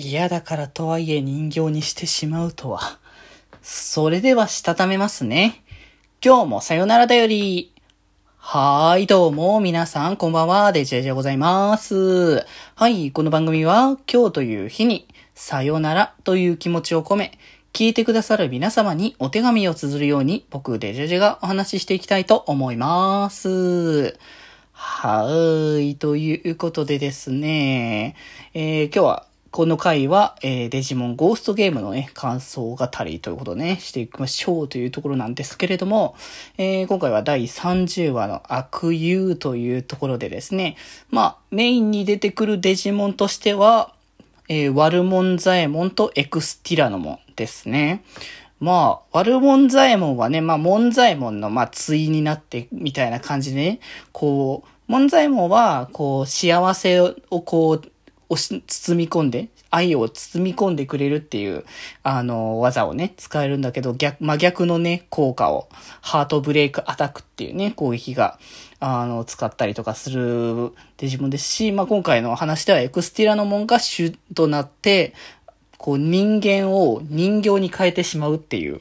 [0.00, 3.00] 嫌だからとはいえ人形にしてしまうとは。
[3.62, 5.64] それではしたためますね。
[6.24, 7.72] 今日もさよならだより。
[8.36, 12.46] はーい、どうも、皆さん、こんばんは、デジェジでございます。
[12.76, 17.36] はい、この番組は、今日という日に、さよならという気持ちを込め、
[17.72, 24.16] 聞いてくださる皆様にお手紙を綴るように、僕、デジェジェがお話ししていきたいと思います。
[24.72, 25.96] はーい。
[25.96, 28.14] ということでですね、
[28.54, 36.16] えー、今日はこの回は、えー、デジモンゴーストゲームのね、感想語りということをね、していきましょうというところなんですけれども、
[36.58, 40.76] えー、今回は第30話の悪友というところでですね、
[41.10, 43.94] まあ、メインに出てくるデジモンとしては、
[44.48, 48.04] えー、ワルモンザエモンとエクスティラノモンですね。
[48.60, 53.80] まあ、ワルモンザエモンはね、まあ、モンザエモンの、まあ、対になって、みたいな感じでね、
[54.12, 57.92] こう、モンザエモンは、こう、幸せをこう、
[58.28, 61.64] 押し、包み込んで、愛を包み込んでくれるっていう、
[62.02, 65.68] あの、技をね、使えるんだけど、逆、真逆のね、効果を、
[66.00, 68.38] ハートブレイクアタックっていうね、攻撃が、
[68.80, 75.14] あの、使ったりとかするデジモンですし、まあ、今回の話ではエクスティラノモンが主となって、
[75.76, 78.80] こう、人間を人形に変えてしまうっていう、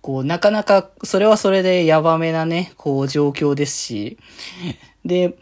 [0.00, 4.18] こう、なかなか、それはそれでやばめなね、こう、状況ですし、
[5.04, 5.34] で、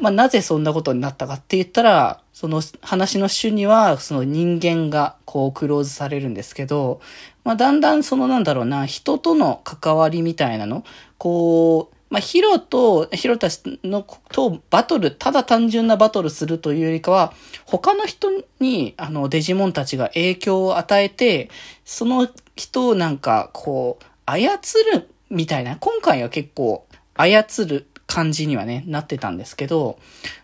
[0.00, 7.00] まあ、なぜそんなことになったかって言ったら、その話の主には、その人間がこうクローズされるんですけど、
[7.44, 10.84] まあ、だんだんそのなんだろうな、人との関わりみたいなの、
[11.18, 17.34] こう、まあ、ヒロと、ヒロたちの、とバトル、ただ単純なバトルするというよりかは、
[17.66, 18.28] 他の人
[18.60, 21.50] に、あの、デジモンたちが影響を与えて、
[21.84, 24.58] その人をなんか、こう、操
[24.94, 30.00] るみたいな、今回は結構、操る感じにはね、なってたんですけど、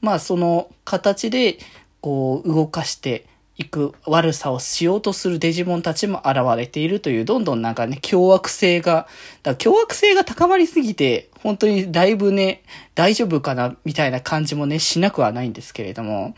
[0.00, 1.58] まあその形で、
[2.00, 3.26] こう動かして
[3.58, 9.08] いく悪さをしようとするデジモンたちも現れているという、どんどんなんかね、凶悪性が、だか
[9.44, 12.62] ら凶悪性が高まりすぎて、本当にだいぶね、
[12.94, 16.34] 大丈夫かな、みたいな感じもね、しなくはないんですけれども。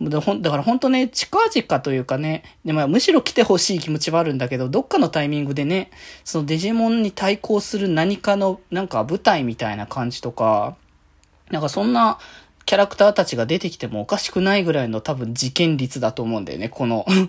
[0.00, 5.90] だから本当ね、近々というかね、でまあ、むしろ来てほしい気持ちはあるんだけど、どっかのタイミングでね、
[6.24, 10.76] そのデジモンに対抗する何かの、なんか舞台みたいな感じとか、
[11.50, 12.18] なんかそんな、
[12.70, 17.26] キャラクターたちが出てきてもおかしくないぐらいの多分事件率だと思うんだよね、このだか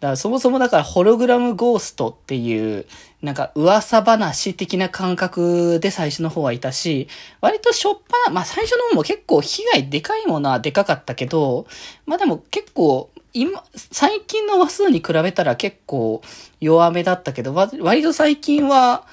[0.00, 2.86] らそもそもだからホログラムゴーストっていう、
[3.20, 7.08] なんか噂話的な感覚で最初の方はいたし、
[7.40, 11.66] 割としょっぱな、まあ最初の方も結構被害でかいものはでかかったけど、
[12.06, 16.22] まあでも結構今、最近の話数に比べたら結構
[16.60, 19.04] 弱めだったけど、割と最近は、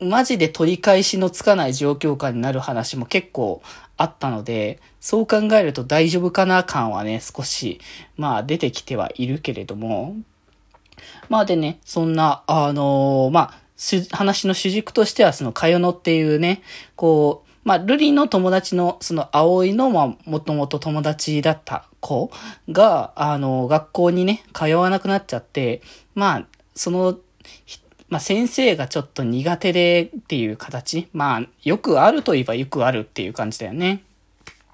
[0.00, 3.62] マジで取り返しのつかない状況下になる話も結構
[3.96, 7.80] あったので、そう考えると大丈夫かな感はね、少し、
[8.16, 10.16] まあ出てきてはいるけれども、
[11.28, 13.68] まあでね、そんな、あのー、まあ、
[14.16, 16.62] 話の主軸としては、その、かよのっていうね、
[16.96, 22.30] こう、まあ、ルリの友達の、その、葵の、まあ、もともと友達だった子
[22.70, 25.82] が、あの、学校にね、通わなくなっちゃって、
[26.14, 27.18] まあ、その、
[28.08, 31.08] まあ、先生がちょっと苦手でっていう形。
[31.12, 34.02] まあ、よくあると言えばよくあるっていう感じだよね。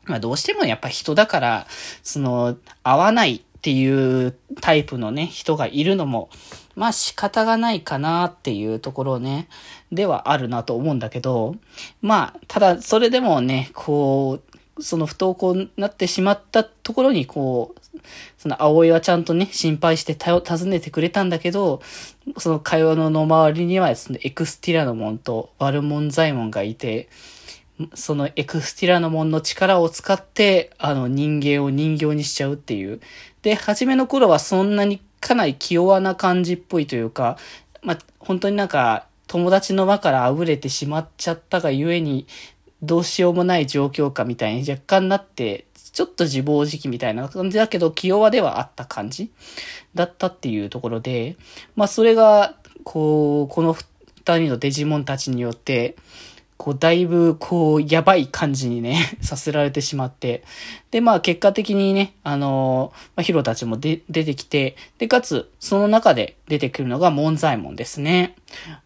[0.05, 1.67] まあ、どうしてもやっぱ人だから、
[2.03, 6.29] その、合わないっていうタイプのね、人がいるのも、
[6.77, 9.49] まあ仕方がないかなっていうところね、
[9.91, 11.57] ではあるなと思うんだけど、
[12.03, 14.41] まあ、ただそれでもね、こ
[14.77, 17.94] う、その不登校になってしまったところに、こう、
[18.39, 21.83] その葵はちゃんとね、心配してたよ尋ねてくれたんだけど、
[22.39, 27.09] その会話の周りにはですね、エクスティラノモンとワルモンザエモンがいて、
[27.95, 33.01] そのエクスティラノモンの力を使って、あの人間を人形にしちゃうっていう。
[33.43, 37.37] で、初めの頃はそんなにかなり気弱な感じっぽいというか、
[37.83, 42.27] まあ、本当になんか、友達の輪からあぶれてしまっちゃったがゆえに、
[42.87, 49.31] どうしようもない状況かみたいに若干なってちょっと自暴自棄みたいな感じだけど、気弱ではあった感じ
[49.95, 51.37] だったっていうところで、
[51.77, 55.95] まあそれが、こう、この二人のデジモンたちによって、
[56.57, 60.43] こう、だいぶ、こう、やばい感じにね させられてしまって。
[60.91, 68.35] で、まあ、結果的にね、あのー、まあ、ヒロたちも、出てきて、で、かつ、その中で出てくるのが、モンザエモンですね。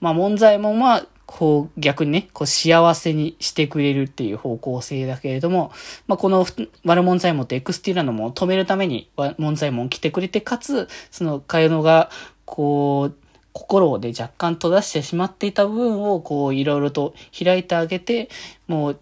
[0.01, 5.71] まあ、モンザエモンは、こう逆にね、こう幸せにしてくれるっていう方向性だけれども、
[6.07, 6.47] まあ、この
[6.87, 12.11] ワルモンザエモンとエクスティラノも止めるためにワルモンザエモン来てくれて、かつ、そのカヨノが、
[12.47, 13.15] こう、
[13.53, 18.31] 心で若干閉ざしてしまっていた部分を、こう、いろいろと開いてあげて、
[18.67, 19.01] もう、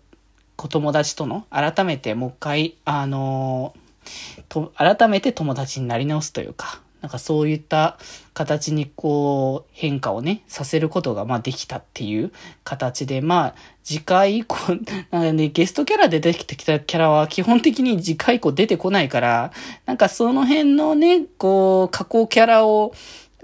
[0.57, 3.87] 子友達との、改めてもう一回、あのー
[4.49, 7.99] と、改めて友達になり直すというか、なんかそういった
[8.35, 12.33] 形にこう変化をね、させることがまあできたっていう
[12.65, 13.55] 形で、まあ
[13.85, 14.57] 次回以降、
[15.13, 19.53] なんかね、ゲストキャラで出てきたキャラは基本的に次回以降出てこないから、
[19.85, 22.93] なんかその辺のね、こう、加工キャラを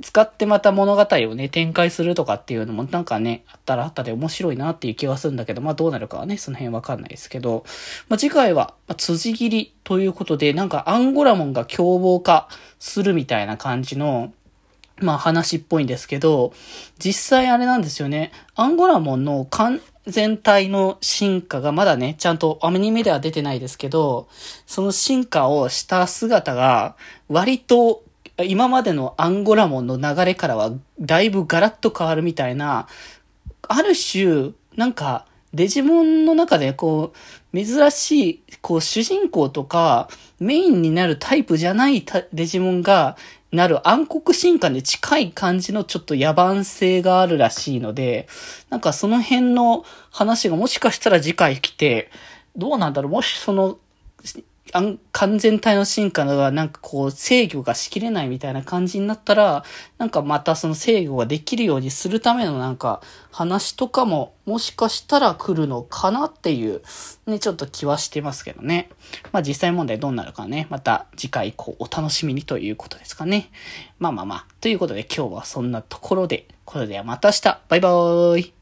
[0.01, 7.65] 使ってまた物語をね、展開するとかっていうのもなんかね、あったらあったで面白いなっていう気がするんだけど、まあどうなるかはね、その辺わかんないですけど、
[8.09, 12.49] まあ次回は、まあ、辻切りということで、なんかアンゴラモンが凶暴化
[12.79, 14.33] するみたいな感じの、
[14.99, 16.55] まあ話っぽいんですけど、
[16.99, 24.27] 実際あれなんですよね、アンゴラモンの完全体の進化がまだね、ちゃんとアニメでは出てないですけど、
[24.67, 26.97] その進化をした姿が
[27.29, 28.03] 割と
[28.45, 32.87] 今までのアンゴラモンの流れからはだいぶガラッと変わるみたいな、
[33.69, 37.13] ある種、なんか、デジモンの中でこ
[37.53, 40.09] う、珍しい、こう、主人公とか、
[40.41, 43.17] メインになるタイプじゃないデジモンが、
[43.51, 48.27] なる暗黒進化に近い感じのちょっと野蛮性があるらしいので、
[48.71, 52.11] なんかその辺の話がもしかしたら次回来て、
[52.57, 53.13] どうなんだろう？
[53.13, 53.79] もしその、
[54.71, 59.65] 完全体の進化がなんかこう制御がしきれないみたいな感じになったら、
[59.99, 66.81] なんかまたその制御ができるようにするためのなんか話とかももしかしたら来るのかなっていう
[67.27, 68.89] ね、ちょっと気はしてますけどね。
[69.33, 73.51] まあ実際問題どうなるかね、また次回以降お楽しみにということですかね。
[73.99, 78.62] まあまあまあ、ということで今日はそんなところで、これではまた明日、バイバーイ。